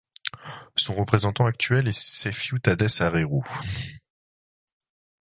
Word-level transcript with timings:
Son 0.77 0.95
représentant 0.95 1.45
actuel 1.45 1.87
est 1.87 1.95
Seyfu 1.95 2.59
Tadesse 2.59 3.01
Areru. 3.01 3.43